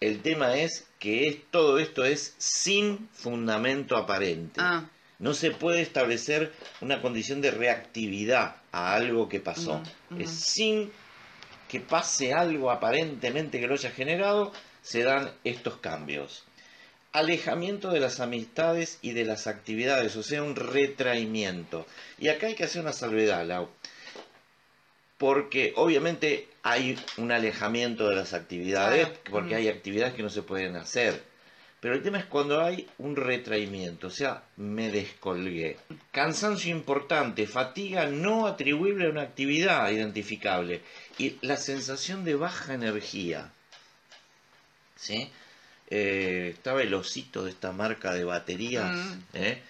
El 0.00 0.20
tema 0.20 0.56
es 0.56 0.86
que 0.98 1.26
es- 1.26 1.38
todo 1.50 1.78
esto 1.78 2.04
es 2.04 2.34
sin 2.38 3.08
fundamento 3.12 3.96
aparente. 3.96 4.60
Ah, 4.62 4.88
No 5.20 5.34
se 5.34 5.50
puede 5.50 5.80
establecer 5.80 6.52
una 6.80 7.02
condición 7.02 7.40
de 7.40 7.50
reactividad 7.50 8.54
a 8.70 8.94
algo 8.94 9.28
que 9.28 9.40
pasó. 9.40 9.82
Es 10.16 10.30
sin 10.30 10.92
que 11.68 11.80
pase 11.80 12.32
algo 12.34 12.70
aparentemente 12.70 13.58
que 13.58 13.66
lo 13.66 13.74
haya 13.74 13.90
generado, 13.90 14.52
se 14.80 15.02
dan 15.02 15.32
estos 15.42 15.78
cambios. 15.78 16.44
Alejamiento 17.18 17.90
de 17.90 17.98
las 17.98 18.20
amistades 18.20 18.98
y 19.02 19.10
de 19.12 19.24
las 19.24 19.48
actividades, 19.48 20.14
o 20.14 20.22
sea, 20.22 20.42
un 20.44 20.54
retraimiento. 20.54 21.84
Y 22.18 22.28
acá 22.28 22.46
hay 22.46 22.54
que 22.54 22.62
hacer 22.62 22.80
una 22.80 22.92
salvedad, 22.92 23.44
Lau. 23.44 23.68
Porque 25.18 25.72
obviamente 25.74 26.46
hay 26.62 26.96
un 27.16 27.32
alejamiento 27.32 28.08
de 28.08 28.14
las 28.14 28.34
actividades, 28.34 29.08
porque 29.30 29.54
Mm. 29.54 29.58
hay 29.58 29.68
actividades 29.68 30.14
que 30.14 30.22
no 30.22 30.30
se 30.30 30.42
pueden 30.42 30.76
hacer. 30.76 31.20
Pero 31.80 31.94
el 31.94 32.02
tema 32.02 32.18
es 32.18 32.24
cuando 32.26 32.60
hay 32.60 32.88
un 32.98 33.16
retraimiento, 33.16 34.06
o 34.06 34.10
sea, 34.10 34.44
me 34.56 34.88
descolgué. 34.90 35.76
Cansancio 36.12 36.70
importante, 36.70 37.46
fatiga 37.48 38.06
no 38.06 38.46
atribuible 38.46 39.06
a 39.06 39.10
una 39.10 39.22
actividad 39.22 39.90
identificable 39.90 40.82
y 41.18 41.36
la 41.40 41.56
sensación 41.56 42.24
de 42.24 42.36
baja 42.36 42.74
energía. 42.74 43.50
¿Sí? 44.96 45.30
Eh, 45.90 46.50
estaba 46.54 46.82
el 46.82 46.92
osito 46.94 47.44
de 47.44 47.50
esta 47.50 47.72
marca 47.72 48.12
de 48.12 48.24
baterías 48.24 48.94
Mm. 48.94 49.12
¿eh? 49.34 49.62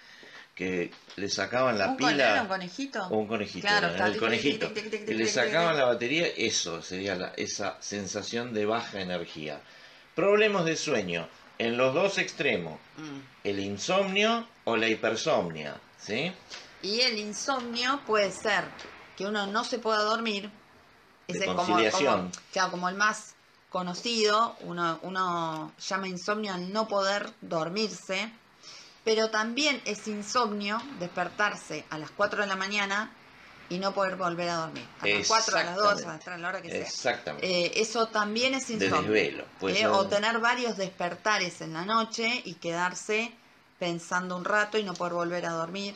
que 0.54 0.90
le 1.14 1.28
sacaban 1.28 1.78
la 1.78 1.90
¿Un 1.90 1.96
pila. 1.96 2.40
un 2.42 2.48
conejito? 2.48 3.06
O 3.06 3.18
un 3.18 3.28
conejito, 3.28 3.68
Claro, 3.68 3.86
¿no? 3.86 3.92
está 3.92 4.06
el 4.08 4.16
conejito. 4.18 4.66
tic, 4.72 4.90
tic, 4.90 5.06
tic, 5.06 5.16
le 5.16 5.26
sacaban 5.28 5.76
la 5.76 5.84
batería, 5.84 6.26
eso 6.36 6.82
sería 6.82 7.14
la- 7.14 7.32
esa 7.36 7.76
sensación 7.80 8.52
de 8.52 8.66
baja 8.66 9.00
energía. 9.00 9.60
Problemas 10.16 10.64
de 10.64 10.76
sueño, 10.76 11.28
en 11.58 11.76
los 11.76 11.94
dos 11.94 12.18
extremos, 12.18 12.80
Mm. 12.96 13.18
el 13.44 13.60
insomnio 13.60 14.48
o 14.64 14.76
la 14.76 14.88
hipersomnia, 14.88 15.76
¿sí? 15.96 16.32
Y 16.82 17.02
el 17.02 17.16
insomnio 17.18 18.00
puede 18.04 18.32
ser 18.32 18.64
que 19.16 19.26
uno 19.26 19.46
no 19.46 19.62
se 19.62 19.78
pueda 19.78 20.00
dormir. 20.02 20.50
De 21.28 21.34
Ese 21.34 21.38
es 21.40 21.46
como, 21.46 21.58
conciliación. 21.64 22.30
como, 22.30 22.42
claro, 22.52 22.70
como 22.72 22.88
el 22.88 22.96
más 22.96 23.34
conocido, 23.70 24.56
uno, 24.60 24.98
uno 25.02 25.72
llama 25.78 26.08
insomnio 26.08 26.54
al 26.54 26.72
no 26.72 26.88
poder 26.88 27.32
dormirse, 27.40 28.30
pero 29.04 29.30
también 29.30 29.80
es 29.84 30.06
insomnio 30.08 30.80
despertarse 30.98 31.84
a 31.90 31.98
las 31.98 32.10
4 32.10 32.42
de 32.42 32.46
la 32.46 32.56
mañana 32.56 33.10
y 33.70 33.78
no 33.78 33.92
poder 33.92 34.16
volver 34.16 34.48
a 34.48 34.56
dormir. 34.56 34.86
A 35.00 35.06
las 35.06 35.28
4, 35.28 35.58
a 35.58 35.62
las 35.64 35.76
2, 35.76 35.84
a 35.84 35.88
las 35.88 35.98
Exactamente. 35.98 36.24
3, 36.24 36.34
a 36.34 36.38
la 36.38 36.48
hora 36.48 36.62
que 36.62 36.70
sea. 36.70 36.80
Exactamente. 36.80 37.46
Eh, 37.46 37.72
eso 37.76 38.08
también 38.08 38.54
es 38.54 38.70
insomnio. 38.70 39.12
desvelo. 39.12 39.44
puede 39.60 39.80
Eh, 39.80 39.86
o 39.86 40.06
tener 40.06 40.38
varios 40.38 40.76
despertares 40.76 41.60
en 41.60 41.74
la 41.74 41.84
noche 41.84 42.42
y 42.44 42.54
quedarse 42.54 43.32
pensando 43.78 44.36
un 44.36 44.44
rato 44.44 44.78
y 44.78 44.82
no 44.82 44.94
poder 44.94 45.12
volver 45.12 45.46
a 45.46 45.52
dormir. 45.52 45.94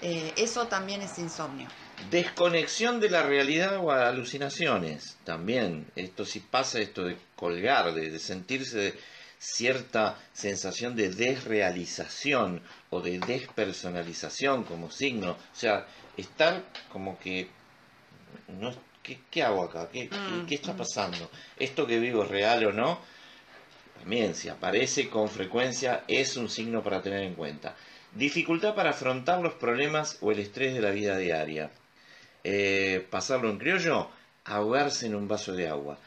Eh, 0.00 0.32
eso 0.36 0.66
también 0.66 1.02
es 1.02 1.18
insomnio. 1.18 1.68
Desconexión 2.10 3.00
de 3.00 3.10
la 3.10 3.22
realidad 3.22 3.76
o 3.78 3.90
alucinaciones. 3.90 5.18
También, 5.24 5.86
esto 5.96 6.24
sí 6.24 6.40
pasa, 6.40 6.80
esto 6.80 7.04
de 7.04 7.16
colgar, 7.36 7.92
de, 7.92 8.10
de 8.10 8.18
sentirse 8.18 8.78
de 8.78 8.94
cierta 9.38 10.18
sensación 10.32 10.96
de 10.96 11.10
desrealización 11.10 12.62
o 12.90 13.00
de 13.00 13.18
despersonalización 13.20 14.64
como 14.64 14.90
signo. 14.90 15.32
O 15.32 15.36
sea, 15.56 15.86
estar 16.16 16.64
como 16.90 17.18
que... 17.18 17.48
No, 18.48 18.74
¿qué, 19.02 19.20
qué 19.30 19.42
hago 19.42 19.62
acá? 19.64 19.88
¿Qué, 19.92 20.08
Mm, 20.10 20.46
qué 20.46 20.54
está 20.54 20.76
pasando? 20.76 21.30
¿Esto 21.56 21.86
que 21.86 21.98
vivo 21.98 22.24
es 22.24 22.30
real 22.30 22.64
o 22.66 22.72
no? 22.72 23.00
También, 23.98 24.34
si 24.34 24.48
aparece 24.48 25.08
con 25.08 25.28
frecuencia, 25.28 26.04
es 26.08 26.36
un 26.36 26.48
signo 26.48 26.82
para 26.82 27.02
tener 27.02 27.22
en 27.22 27.34
cuenta. 27.34 27.74
Dificultad 28.14 28.74
para 28.74 28.90
afrontar 28.90 29.40
los 29.40 29.54
problemas 29.54 30.18
o 30.20 30.32
el 30.32 30.38
estrés 30.38 30.74
de 30.74 30.80
la 30.80 30.90
vida 30.90 31.16
diaria. 31.18 31.70
Eh, 32.44 33.06
pasarlo 33.10 33.50
en 33.50 33.58
criollo, 33.58 34.08
ahogarse 34.44 35.06
en 35.06 35.14
un 35.14 35.26
vaso 35.28 35.52
de 35.54 35.68
agua. 35.68 35.98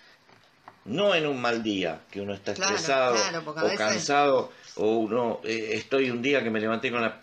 No 0.86 1.14
en 1.14 1.28
un 1.28 1.40
mal 1.40 1.62
día, 1.62 2.02
que 2.10 2.22
uno 2.22 2.34
está 2.34 2.54
Claro, 2.54 2.76
estresado 2.76 3.16
claro, 3.16 3.44
o 3.46 3.54
veces- 3.64 3.78
cansado, 3.78 4.52
o 4.76 4.96
uno 4.98 5.40
eh, 5.44 5.72
estoy 5.74 6.10
un 6.10 6.22
día 6.22 6.42
que 6.44 6.50
me 6.50 6.60
levanté 6.60 6.90
con 6.92 7.02
la, 7.02 7.22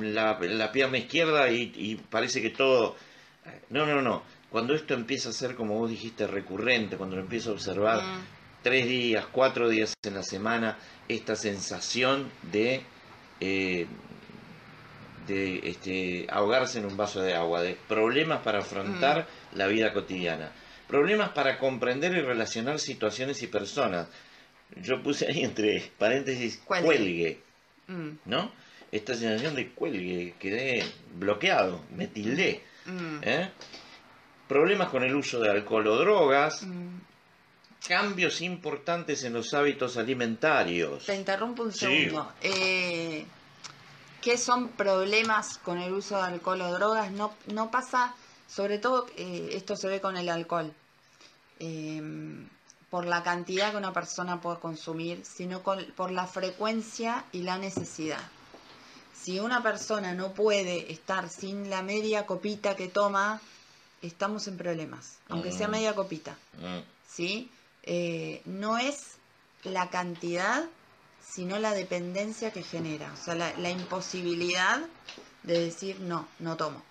la, 0.00 0.38
la 0.40 0.70
pierna 0.70 0.98
izquierda 0.98 1.50
y, 1.50 1.72
y 1.74 1.96
parece 1.96 2.40
que 2.40 2.50
todo... 2.50 2.94
No, 3.70 3.86
no, 3.86 4.00
no. 4.02 4.22
Cuando 4.50 4.74
esto 4.74 4.94
empieza 4.94 5.30
a 5.30 5.32
ser, 5.32 5.56
como 5.56 5.74
vos 5.78 5.90
dijiste, 5.90 6.26
recurrente, 6.28 6.96
cuando 6.96 7.16
lo 7.16 7.22
empiezo 7.22 7.50
a 7.50 7.54
observar, 7.54 8.00
Mm, 8.02 8.20
tres 8.62 8.86
días, 8.86 9.24
cuatro 9.32 9.68
días 9.68 9.94
en 10.04 10.14
la 10.14 10.22
semana, 10.22 10.78
esta 11.08 11.34
sensación 11.34 12.30
de, 12.52 12.82
eh, 13.40 13.86
de 15.26 15.60
este, 15.68 16.26
ahogarse 16.30 16.78
en 16.78 16.86
un 16.86 16.96
vaso 16.96 17.20
de 17.20 17.34
agua, 17.34 17.62
de 17.62 17.76
problemas 17.88 18.40
para 18.42 18.60
afrontar 18.60 19.26
la 19.54 19.66
vida 19.66 19.92
cotidiana, 19.92 20.50
problemas 20.88 21.30
para 21.30 21.58
comprender 21.58 22.12
y 22.12 22.20
relacionar 22.20 22.78
situaciones 22.78 23.42
y 23.42 23.46
personas. 23.46 24.08
Yo 24.76 25.02
puse 25.02 25.26
ahí 25.28 25.42
entre 25.44 25.90
paréntesis 25.98 26.60
Cuelgue. 26.64 26.86
cuelgue, 26.86 27.40
mm, 27.88 28.10
¿no? 28.26 28.50
Esta 28.90 29.14
sensación 29.14 29.54
de 29.54 29.68
cuelgue, 29.70 30.34
quedé 30.38 30.84
bloqueado, 31.14 31.82
me 31.94 32.06
tildé. 32.08 32.62
mm, 32.86 33.18
¿eh? 33.22 33.50
Problemas 34.48 34.88
con 34.90 35.02
el 35.02 35.14
uso 35.14 35.40
de 35.40 35.50
alcohol 35.50 35.86
o 35.86 35.96
drogas, 35.96 36.62
mm. 36.64 36.98
cambios 37.88 38.40
importantes 38.42 39.24
en 39.24 39.32
los 39.34 39.54
hábitos 39.54 39.96
alimentarios. 39.96 41.06
Te 41.06 41.14
interrumpo 41.14 41.62
un 41.62 41.72
Sí. 41.72 41.78
segundo. 42.04 42.32
Eh, 42.42 43.24
¿Qué 44.22 44.38
son 44.38 44.68
problemas 44.68 45.58
con 45.58 45.78
el 45.78 45.92
uso 45.92 46.16
de 46.16 46.22
alcohol 46.22 46.60
o 46.62 46.72
drogas? 46.72 47.10
No, 47.10 47.32
no 47.48 47.72
pasa, 47.72 48.14
sobre 48.48 48.78
todo, 48.78 49.06
eh, 49.16 49.50
esto 49.54 49.74
se 49.76 49.88
ve 49.88 50.00
con 50.00 50.16
el 50.16 50.28
alcohol, 50.28 50.72
eh, 51.58 52.00
por 52.88 53.04
la 53.06 53.24
cantidad 53.24 53.72
que 53.72 53.78
una 53.78 53.92
persona 53.92 54.40
puede 54.40 54.60
consumir, 54.60 55.24
sino 55.24 55.62
con- 55.64 55.84
por 55.96 56.12
la 56.12 56.26
frecuencia 56.28 57.24
y 57.32 57.42
la 57.42 57.58
necesidad. 57.58 58.20
Si 59.12 59.40
una 59.40 59.60
persona 59.62 60.14
no 60.14 60.32
puede 60.32 60.92
estar 60.92 61.28
sin 61.28 61.68
la 61.68 61.82
media 61.82 62.24
copita 62.24 62.76
que 62.76 62.86
toma, 62.88 63.40
estamos 64.02 64.46
en 64.46 64.56
problemas, 64.56 65.18
aunque 65.30 65.50
sea 65.50 65.66
Mm. 65.66 65.70
media 65.72 65.94
copita. 65.96 66.36
Mm, 66.60 66.78
¿sí? 67.08 67.50
Eh, 67.84 68.40
no 68.44 68.78
es 68.78 69.16
la 69.64 69.90
cantidad, 69.90 70.64
sino 71.24 71.58
la 71.58 71.72
dependencia 71.74 72.50
que 72.52 72.62
genera, 72.62 73.12
o 73.12 73.16
sea, 73.16 73.34
la, 73.34 73.52
la 73.58 73.70
imposibilidad 73.70 74.80
de 75.42 75.60
decir 75.64 76.00
no, 76.00 76.28
no 76.38 76.56
tomo. 76.56 76.82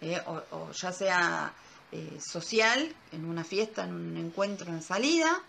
Eh, 0.00 0.20
o, 0.26 0.42
o 0.52 0.72
ya 0.72 0.92
sea 0.92 1.52
eh, 1.90 2.18
social, 2.20 2.94
en 3.12 3.24
una 3.24 3.44
fiesta, 3.44 3.84
en 3.84 3.92
un 3.94 4.16
encuentro, 4.16 4.68
en 4.70 4.82
salida, 4.82 5.40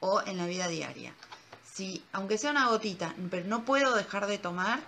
o 0.00 0.22
en 0.26 0.38
la 0.38 0.46
vida 0.46 0.68
diaria. 0.68 1.12
Si, 1.62 2.02
aunque 2.12 2.38
sea 2.38 2.50
una 2.52 2.68
gotita, 2.68 3.14
pero 3.30 3.46
no 3.46 3.64
puedo 3.64 3.94
dejar 3.94 4.26
de 4.26 4.38
tomar, 4.38 4.80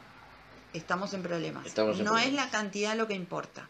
estamos 0.73 1.13
en 1.15 1.23
problemas. 1.23 1.67
Estamos 1.67 1.99
en 1.99 2.05
no 2.07 2.17
es 2.19 2.33
la 2.33 2.49
cantidad 2.51 2.97
lo 2.97 3.07
que 3.07 3.15
importa. 3.15 3.69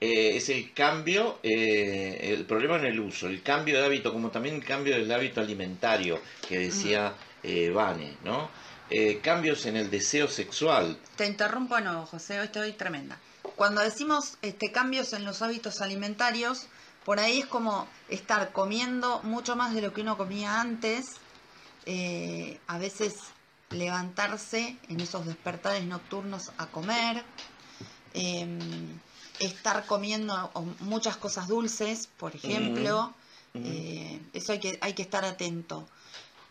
eh, 0.00 0.36
es 0.36 0.48
el 0.48 0.72
cambio, 0.72 1.38
eh, 1.42 2.18
el 2.34 2.46
problema 2.46 2.76
en 2.76 2.86
el 2.86 2.98
uso, 3.00 3.26
el 3.28 3.42
cambio 3.42 3.78
de 3.78 3.84
hábito, 3.86 4.12
como 4.12 4.30
también 4.30 4.56
el 4.56 4.64
cambio 4.64 4.94
del 4.94 5.10
hábito 5.12 5.40
alimentario 5.40 6.20
que 6.48 6.58
decía 6.58 7.14
eh, 7.42 7.70
Vane, 7.70 8.16
¿no? 8.24 8.50
Eh, 8.88 9.20
cambios 9.20 9.66
en 9.66 9.76
el 9.76 9.90
deseo 9.90 10.26
sexual. 10.28 10.98
Te 11.16 11.26
interrumpo 11.26 11.78
nuevo, 11.80 12.06
José, 12.06 12.40
hoy 12.40 12.46
estoy 12.46 12.72
tremenda. 12.72 13.18
Cuando 13.56 13.80
decimos 13.80 14.36
este, 14.42 14.72
cambios 14.72 15.12
en 15.12 15.24
los 15.24 15.42
hábitos 15.42 15.80
alimentarios, 15.80 16.66
por 17.04 17.20
ahí 17.20 17.40
es 17.40 17.46
como 17.46 17.86
estar 18.08 18.52
comiendo 18.52 19.20
mucho 19.22 19.56
más 19.56 19.74
de 19.74 19.82
lo 19.82 19.92
que 19.92 20.00
uno 20.00 20.16
comía 20.16 20.60
antes, 20.60 21.16
eh, 21.86 22.58
a 22.66 22.78
veces 22.78 23.14
levantarse 23.70 24.76
en 24.88 25.00
esos 25.00 25.26
despertares 25.26 25.84
nocturnos 25.84 26.50
a 26.58 26.66
comer, 26.66 27.24
eh, 28.14 28.46
estar 29.38 29.86
comiendo 29.86 30.50
muchas 30.80 31.16
cosas 31.16 31.48
dulces, 31.48 32.08
por 32.18 32.34
ejemplo, 32.34 33.14
eh, 33.54 34.20
eso 34.32 34.52
hay 34.52 34.60
que, 34.60 34.78
hay 34.80 34.92
que 34.92 35.02
estar 35.02 35.24
atento. 35.24 35.88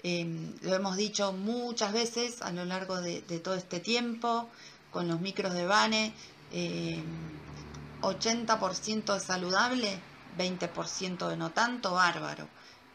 Eh, 0.03 0.55
lo 0.61 0.75
hemos 0.75 0.95
dicho 0.95 1.33
muchas 1.33 1.91
veces 1.93 2.41
a 2.41 2.51
lo 2.51 2.65
largo 2.65 3.01
de, 3.01 3.21
todo 3.43 3.55
este 3.55 3.79
tiempo, 3.79 4.49
con 4.91 5.07
los 5.07 5.19
micros 5.19 5.53
de 5.53 5.65
Bane, 5.65 6.13
80% 8.01 9.13
de 9.13 9.19
saludable, 9.19 9.99
20% 10.37 11.27
de 11.27 11.37
no 11.37 11.51
tanto, 11.51 11.93
bárbaro. 11.93 12.47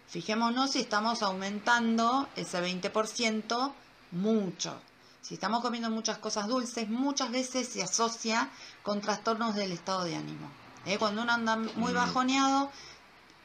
Fijémonos 0.09 0.73
si 0.73 0.81
estamos 0.81 1.23
aumentando 1.23 2.29
ese 2.37 2.63
20% 2.63 3.73
mucho. 4.13 4.81
Si 5.21 5.35
estamos 5.35 5.63
comiendo 5.63 5.91
muchas 5.91 6.19
cosas 6.19 6.47
dulces, 6.47 6.89
muchas 6.89 7.31
veces 7.31 7.69
se 7.69 7.83
asocia 7.83 8.51
con 8.83 9.01
trastornos 9.01 9.55
del 9.55 9.73
estado 9.73 10.05
de 10.05 10.17
ánimo. 10.17 10.51
¿eh? 10.85 10.99
Cuando 10.99 11.23
uno 11.23 11.33
anda 11.33 11.57
muy 11.57 11.93
mm. 11.93 11.97
bajoneado, 11.97 12.71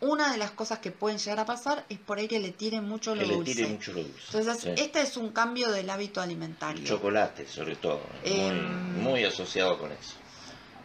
una 0.01 0.31
de 0.31 0.37
las 0.37 0.51
cosas 0.51 0.79
que 0.79 0.91
pueden 0.91 1.17
llegar 1.17 1.39
a 1.39 1.45
pasar 1.45 1.85
es 1.89 1.99
por 1.99 2.19
ahí 2.19 2.27
que 2.27 2.39
le 2.39 2.51
tiren 2.51 2.87
mucho 2.87 3.15
lo 3.15 3.25
dulce. 3.25 3.49
Le 3.49 3.55
tire 3.55 3.67
mucho 3.67 3.91
lo 3.91 4.03
dulce. 4.03 4.37
Entonces, 4.37 4.73
este 4.77 5.01
es 5.01 5.17
un 5.17 5.31
cambio 5.31 5.71
del 5.71 5.89
hábito 5.89 6.21
alimentario. 6.21 6.85
chocolate, 6.85 7.47
sobre 7.47 7.75
todo. 7.75 8.01
Em, 8.23 9.01
muy, 9.01 9.25
asociado 9.25 9.77
con 9.77 9.91
eso. 9.91 10.15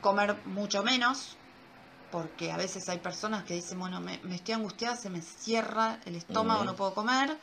Comer 0.01 0.37
mucho 0.47 0.83
menos, 0.83 1.37
porque 2.11 2.51
a 2.51 2.57
veces 2.57 2.89
hay 2.89 2.99
personas 2.99 3.45
que 3.45 3.55
dicen, 3.55 3.79
bueno, 3.79 4.01
me, 4.01 4.21
estoy 4.35 4.55
angustiada, 4.55 4.97
se 4.97 5.11
me 5.11 5.23
cierra 5.23 6.01
el 6.07 6.17
estómago, 6.17 6.65
no 6.65 6.75
puedo 6.75 6.93
comer. 6.95 7.37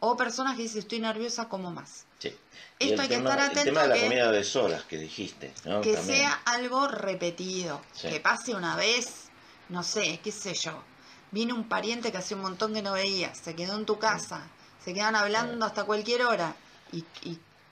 O 0.00 0.18
personas 0.18 0.56
que 0.56 0.62
dicen, 0.64 0.80
estoy 0.80 0.98
nerviosa, 0.98 1.48
como 1.48 1.70
más. 1.70 2.04
Sí. 2.18 2.36
Esto 2.78 3.00
hay 3.00 3.08
que 3.08 3.14
estar 3.14 3.40
atento. 3.40 3.60
El 3.60 3.64
tema 3.66 3.82
de 3.82 3.88
la 3.88 4.00
comida 4.00 4.30
de 4.30 4.44
solas 4.44 4.82
que 4.84 4.98
dijiste. 4.98 5.54
Que 5.82 5.96
sea 5.96 6.42
algo 6.44 6.86
repetido. 6.88 7.80
Que 8.02 8.20
pase 8.20 8.54
una 8.54 8.76
vez, 8.76 9.30
no 9.70 9.82
sé, 9.82 10.20
qué 10.22 10.30
sé 10.30 10.52
yo 10.52 10.82
Vino 11.34 11.56
un 11.56 11.64
pariente 11.64 12.12
que 12.12 12.18
hace 12.18 12.36
un 12.36 12.42
montón 12.42 12.74
que 12.74 12.80
no 12.80 12.92
veía, 12.92 13.34
se 13.34 13.56
quedó 13.56 13.76
en 13.76 13.86
tu 13.86 13.98
casa, 13.98 14.46
se 14.84 14.94
quedan 14.94 15.16
hablando 15.16 15.66
hasta 15.66 15.82
cualquier 15.82 16.22
hora 16.22 16.54
y, 16.92 17.04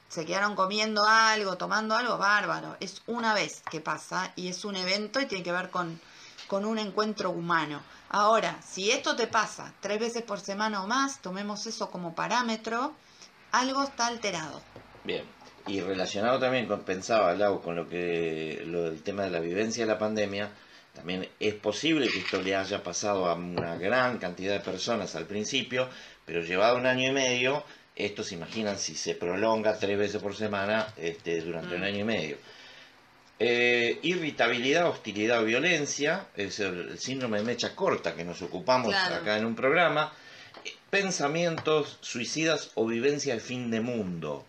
se 0.09 0.27
quedaron 0.27 0.57
comiendo 0.57 1.05
algo, 1.07 1.57
tomando 1.57 1.95
algo, 1.95 2.19
bárbaro. 2.19 2.77
Es 2.81 3.03
una 3.07 3.35
vez 3.35 3.63
que 3.71 3.81
pasa 3.81 4.33
y 4.35 4.49
es 4.49 4.65
un 4.65 4.75
evento 4.75 5.21
y 5.21 5.27
tiene 5.27 5.45
que 5.45 5.53
ver 5.53 5.71
con, 5.71 6.01
con 6.49 6.65
un 6.65 6.77
encuentro 6.81 7.31
humano. 7.31 7.81
Ahora, 8.09 8.61
si 8.67 8.91
esto 8.91 9.15
te 9.15 9.29
pasa 9.29 9.73
tres 9.79 10.01
veces 10.01 10.25
por 10.25 10.41
semana 10.41 10.83
o 10.83 10.89
más, 10.89 11.23
tomemos 11.23 11.65
eso 11.69 11.89
como 11.89 12.17
parámetro, 12.17 12.93
algo 13.53 13.85
está 13.85 14.09
alterado. 14.09 14.61
Bien, 15.05 15.25
y 15.69 15.81
relacionado 15.81 16.41
también 16.41 16.67
con, 16.67 16.81
pensaba 16.81 17.33
Lau, 17.35 17.63
con 17.63 17.77
lo 17.77 17.89
que, 17.89 18.65
lo 18.67 18.83
del 18.83 19.05
tema 19.05 19.23
de 19.23 19.31
la 19.31 19.39
vivencia 19.39 19.85
de 19.85 19.93
la 19.93 20.01
pandemia, 20.01 20.51
también 21.03 21.29
es 21.41 21.55
posible 21.55 22.09
que 22.09 22.21
esto 22.21 22.41
le 22.41 22.55
haya 22.55 22.81
pasado 22.85 23.27
a 23.27 23.35
una 23.35 23.75
gran 23.75 24.19
cantidad 24.19 24.53
de 24.53 24.61
personas 24.61 25.17
al 25.17 25.27
principio, 25.27 25.89
pero 26.25 26.43
llevado 26.43 26.77
un 26.77 26.87
año 26.87 27.09
y 27.09 27.13
medio, 27.13 27.65
esto 27.97 28.23
se 28.23 28.37
imaginan 28.37 28.79
si 28.79 28.95
se 28.95 29.17
prolonga 29.17 29.77
tres 29.77 29.99
veces 29.99 30.23
por 30.23 30.37
semana 30.37 30.87
este, 30.97 31.41
durante 31.41 31.75
un 31.75 31.81
mm. 31.81 31.85
año 31.85 31.99
y 31.99 32.05
medio. 32.05 32.37
Eh, 33.41 33.99
irritabilidad, 34.03 34.87
hostilidad 34.87 35.41
o 35.41 35.45
violencia, 35.45 36.29
es 36.37 36.61
el, 36.61 36.97
síndrome 37.01 37.39
de 37.39 37.45
mecha 37.47 37.75
corta 37.75 38.15
que 38.15 38.25
nos 38.25 38.41
ocupamos 38.41 38.95
acá 38.95 39.39
en 39.39 39.45
un 39.45 39.57
programa. 39.57 40.13
Pensamientos 40.89 41.99
suicidas 42.01 42.71
o 42.77 42.87
vivencia 42.87 43.35
de 43.35 43.41
fin 43.41 43.73
de 43.73 43.81
mundo. 43.81 44.45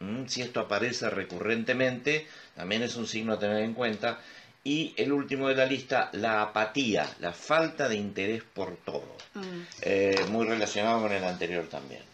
¿Mm? 0.00 0.26
Si 0.26 0.42
esto 0.42 0.60
aparece 0.60 1.08
recurrentemente, 1.08 2.26
también 2.54 2.82
es 2.82 2.94
un 2.96 3.06
signo 3.06 3.32
a 3.32 3.38
tener 3.38 3.62
en 3.62 3.72
cuenta. 3.72 4.20
Y 4.66 4.94
el 4.96 5.12
último 5.12 5.48
de 5.48 5.56
la 5.56 5.66
lista, 5.66 6.08
la 6.12 6.40
apatía, 6.40 7.06
la 7.20 7.32
falta 7.32 7.86
de 7.86 7.96
interés 7.96 8.42
por 8.42 8.76
todo. 8.78 9.14
Mm. 9.34 9.60
Eh, 9.82 10.24
muy 10.30 10.46
relacionado 10.46 11.02
con 11.02 11.12
el 11.12 11.22
anterior 11.22 11.66
también. 11.68 12.00